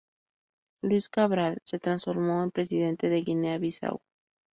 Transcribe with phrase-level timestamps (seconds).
[0.81, 4.01] Luis Cabral se transformó en presidente de Guinea-Bisáu.